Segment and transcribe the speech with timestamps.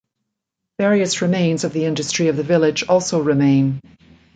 [0.79, 3.79] Various remains of the industry of the village also remain.